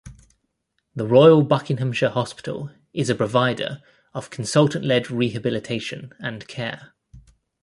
The 0.95 1.05
Royal 1.05 1.43
Buckinghamshire 1.43 2.09
Hospital 2.09 2.71
is 2.91 3.07
a 3.11 3.13
provider 3.13 3.83
of 4.15 4.31
Consultant-led 4.31 5.11
rehabilitation 5.11 6.11
and 6.19 6.47
care. 6.47 6.95